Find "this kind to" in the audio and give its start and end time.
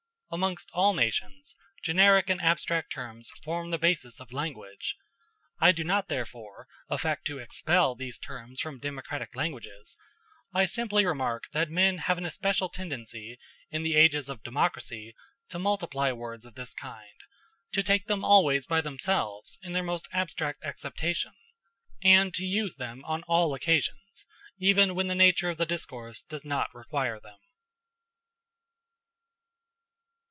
16.55-17.83